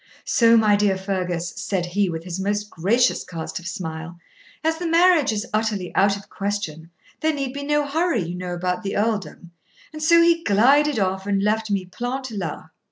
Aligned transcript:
"So, 0.25 0.57
my 0.57 0.75
dear 0.75 0.97
Fergus," 0.97 1.53
said 1.57 1.85
he, 1.85 2.09
with 2.09 2.23
his 2.23 2.39
most 2.39 2.71
gracious 2.71 3.23
cast 3.23 3.59
of 3.59 3.67
smile, 3.67 4.17
"as 4.63 4.79
the 4.79 4.87
marriage 4.87 5.31
is 5.31 5.45
utterly 5.53 5.93
out 5.93 6.17
of 6.17 6.27
question, 6.27 6.89
there 7.19 7.31
need 7.35 7.53
be 7.53 7.63
no 7.63 7.85
hurry, 7.85 8.23
you 8.23 8.33
know, 8.33 8.55
about 8.55 8.81
the 8.81 8.97
earldom." 8.97 9.51
And 9.93 10.01
so 10.01 10.19
he 10.23 10.43
glided 10.43 10.97
off 10.97 11.27
and 11.27 11.43
left 11.43 11.69
me 11.69 11.85
plante 11.85 12.35
la.' 12.35 12.69